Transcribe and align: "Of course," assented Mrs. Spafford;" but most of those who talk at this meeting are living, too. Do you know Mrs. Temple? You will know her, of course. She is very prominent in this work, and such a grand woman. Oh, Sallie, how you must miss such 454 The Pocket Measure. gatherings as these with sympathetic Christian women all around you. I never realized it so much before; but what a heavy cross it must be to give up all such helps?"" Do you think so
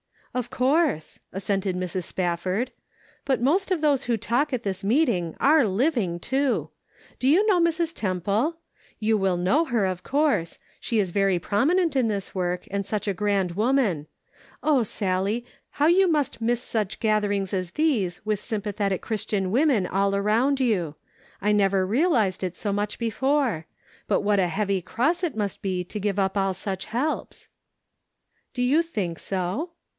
"Of 0.41 0.49
course," 0.49 1.19
assented 1.31 1.75
Mrs. 1.75 2.05
Spafford;" 2.05 2.71
but 3.25 3.41
most 3.41 3.69
of 3.69 3.81
those 3.81 4.05
who 4.05 4.15
talk 4.17 4.51
at 4.53 4.63
this 4.63 4.83
meeting 4.83 5.35
are 5.41 5.65
living, 5.65 6.19
too. 6.21 6.69
Do 7.19 7.27
you 7.27 7.45
know 7.45 7.59
Mrs. 7.59 7.93
Temple? 7.93 8.55
You 8.97 9.17
will 9.17 9.35
know 9.37 9.65
her, 9.65 9.85
of 9.85 10.03
course. 10.03 10.57
She 10.79 10.99
is 10.99 11.11
very 11.11 11.37
prominent 11.37 11.95
in 11.97 12.07
this 12.07 12.33
work, 12.33 12.65
and 12.71 12.83
such 12.85 13.09
a 13.09 13.13
grand 13.13 13.51
woman. 13.51 14.07
Oh, 14.63 14.83
Sallie, 14.83 15.45
how 15.71 15.85
you 15.87 16.07
must 16.07 16.41
miss 16.41 16.61
such 16.63 16.97
454 16.99 16.99
The 16.99 17.03
Pocket 17.03 17.39
Measure. 17.39 17.51
gatherings 17.51 17.53
as 17.53 17.71
these 17.73 18.25
with 18.25 18.41
sympathetic 18.43 19.01
Christian 19.01 19.51
women 19.51 19.85
all 19.85 20.15
around 20.15 20.59
you. 20.61 20.95
I 21.41 21.51
never 21.51 21.85
realized 21.85 22.43
it 22.43 22.55
so 22.55 22.71
much 22.73 22.97
before; 22.97 23.67
but 24.07 24.21
what 24.21 24.39
a 24.39 24.47
heavy 24.47 24.81
cross 24.81 25.23
it 25.23 25.35
must 25.35 25.61
be 25.61 25.83
to 25.83 25.99
give 25.99 26.17
up 26.17 26.35
all 26.37 26.53
such 26.55 26.85
helps?"" 26.85 27.49
Do 28.55 28.63
you 28.63 28.81
think 28.81 29.19
so 29.19 29.71